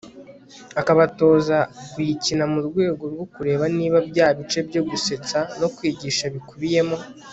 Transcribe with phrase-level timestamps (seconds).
[0.81, 1.57] akabatoza
[1.91, 6.97] kuyikina murwego rwo kureba niba bya bice byo gusetsa no kwigisha bikubiyemo